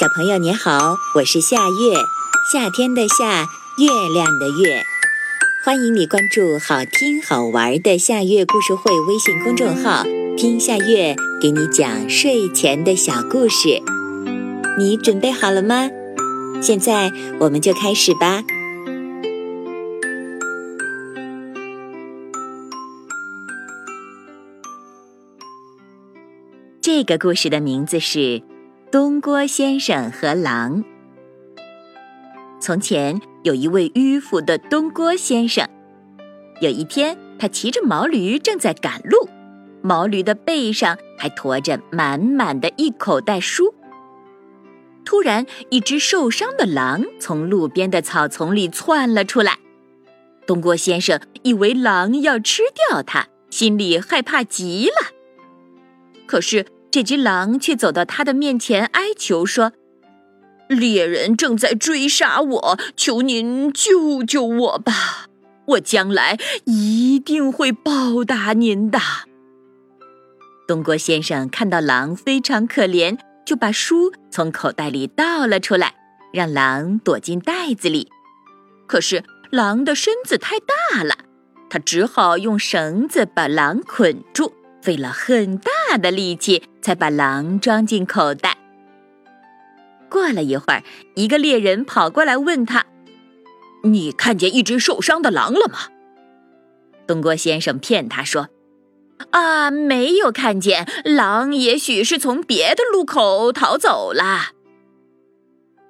[0.00, 1.94] 小朋友你好，我是夏月，
[2.50, 4.82] 夏天的夏，月亮的月。
[5.62, 10.04] 欢迎你关注好听好玩的夏月故事会微信公众号，
[10.38, 13.82] 听夏月给你讲睡前的小故事。
[14.78, 15.90] 你准备好了吗？
[16.62, 18.42] 现在我们就开始吧。
[26.80, 28.49] 这个故事的名字是。
[28.92, 30.82] 东郭先生和狼。
[32.58, 35.68] 从前有一位迂腐的东郭先生。
[36.60, 39.28] 有一天，他骑着毛驴正在赶路，
[39.80, 43.72] 毛驴的背上还驮着满满的一口袋书。
[45.04, 49.58] 突然，一只受伤的狼从路边的草丛里窜了出来。
[50.48, 55.12] 东郭先生以为狼要吃掉他，心里害怕极了。
[56.26, 56.66] 可是。
[56.90, 59.72] 这只狼却走到他的面前，哀求说
[60.68, 65.26] ：“猎人正在追杀我，求您救救我吧！
[65.66, 68.98] 我将来一定会报答您的。”
[70.66, 75.94] 东郭先生看到狼非常可怜，就把书从口袋里倒了出来，
[76.32, 78.08] 让狼躲进袋子里。
[78.88, 81.14] 可是狼的身子太大了，
[81.68, 84.54] 他只好用绳子把狼捆住。
[84.82, 88.56] 费了很大大的力气，才把狼装进口袋。
[90.08, 90.84] 过了一会儿，
[91.16, 92.86] 一个猎人跑过来问他
[93.82, 95.88] ：“你看见一只受伤的狼了吗？”
[97.08, 98.50] 东郭先生骗他说
[99.32, 104.52] ：“啊，没有看见狼，也许是从别的路口逃走了。”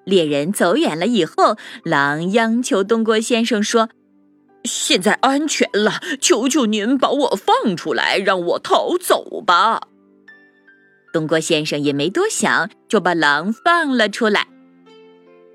[0.08, 3.90] 猎人走远了以后，狼央求东郭先生说。
[4.64, 9.88] 现在安全了，求求您把我放出来，让我逃走吧。
[11.12, 14.46] 东郭先生也没多想，就把狼放了出来。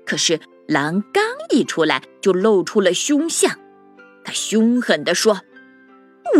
[0.04, 3.58] 可是狼刚一出来，就露出了凶相。
[4.24, 5.40] 他凶狠地说：“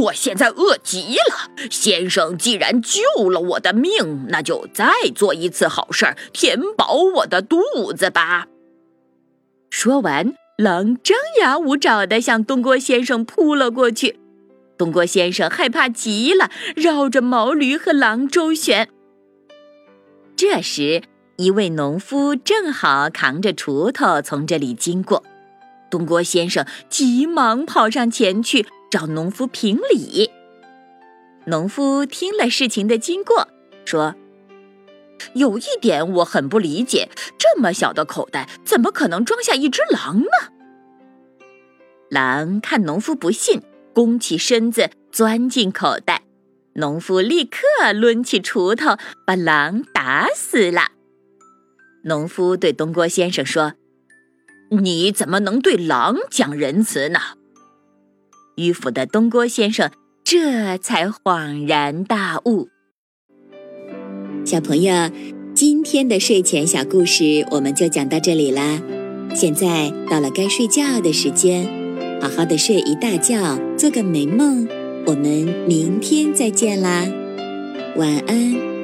[0.03, 7.61] 我现在饿极了，先生既然救了我的命，那就再做一次好事儿，填饱我的肚
[7.97, 8.47] 子吧。”
[9.71, 10.35] 说完。
[10.57, 14.19] 狼张牙舞爪地向东郭先生扑了过去，
[14.79, 18.89] 东郭先生害怕极了，绕着毛驴和狼周旋。
[20.37, 21.03] 这时，
[21.37, 25.25] 一位农夫正好扛着锄头从这里经过，
[25.91, 30.31] 东郭先生急忙跑上前去找农夫评理。
[31.47, 33.49] 农夫听了事情的经过，
[33.87, 34.15] 说
[35.33, 37.09] ：“有一点我很不理解，
[37.39, 40.53] 这么小的口袋怎么可能装下一只狼呢？”
[42.11, 43.63] 狼看农夫不信，
[43.95, 46.26] 弓起身子钻进口袋。
[46.77, 47.59] 农夫立刻
[47.95, 50.93] 抡起锄头，把狼打死了。
[52.05, 53.75] 农夫对东郭先生说
[54.71, 57.19] ：“你怎么能对狼讲仁慈呢？”
[58.57, 59.91] 迂腐的东郭先生
[60.23, 62.69] 这才恍然大悟。
[64.45, 65.11] 小朋友，
[65.55, 68.81] 今天的睡前小故事我们就讲到这里啦。
[69.35, 71.67] 现在到了该睡觉的时间。
[72.21, 74.67] 好好的睡一大觉，做个美梦。
[75.07, 77.07] 我们明天再见啦，
[77.95, 78.76] 晚安。